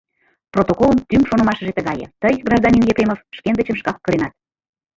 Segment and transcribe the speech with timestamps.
[0.53, 4.33] —Протоколын тӱҥ шонымашыже тыгае: тый, гражданин Епремов, шкендычым шкак кыренат.